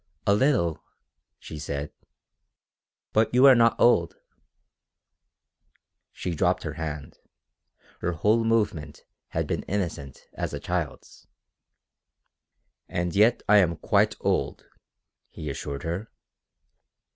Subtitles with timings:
[0.25, 0.81] "A little,"
[1.37, 1.91] she said.
[3.13, 4.15] "But you are not old."
[6.11, 7.19] She dropped her hand.
[7.99, 11.27] Her whole movement had been innocent as a child's.
[12.89, 14.65] "And yet I am quite old,"
[15.29, 16.09] he assured her.